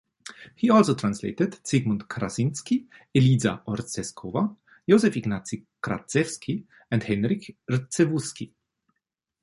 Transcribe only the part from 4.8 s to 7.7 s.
Józef Ignacy Kraszewski and Henryk